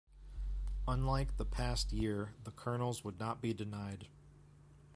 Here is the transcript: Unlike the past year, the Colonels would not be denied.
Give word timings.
Unlike 0.87 1.37
the 1.37 1.45
past 1.45 1.93
year, 1.93 2.33
the 2.43 2.49
Colonels 2.49 3.03
would 3.03 3.19
not 3.19 3.39
be 3.39 3.53
denied. 3.53 4.07